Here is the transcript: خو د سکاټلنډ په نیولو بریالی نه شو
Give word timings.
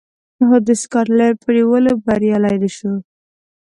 خو 0.45 0.57
د 0.67 0.69
سکاټلنډ 0.81 1.35
په 1.43 1.49
نیولو 1.57 1.91
بریالی 2.05 2.55
نه 2.63 2.69
شو 2.75 2.93